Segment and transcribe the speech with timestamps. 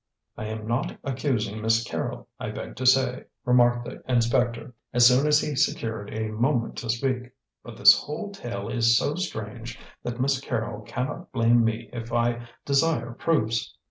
[0.35, 5.27] "I am not accusing Miss Carrol, I beg to say," remarked the inspector, as soon
[5.27, 7.29] as he secured a moment to speak;
[7.63, 12.47] "but the whole tale is so strange that Miss Carrol cannot blame me if I
[12.65, 13.75] desire proofs.